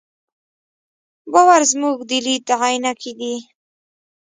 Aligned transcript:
باور 1.31 1.61
زموږ 1.71 1.97
د 2.09 2.11
لید 2.25 2.45
عینکې 2.61 3.11
دي. 3.19 3.35